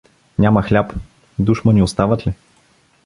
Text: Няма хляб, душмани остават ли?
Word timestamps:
Няма 0.45 0.63
хляб, 0.67 0.95
душмани 1.51 1.83
остават 1.89 2.27
ли? 2.29 2.33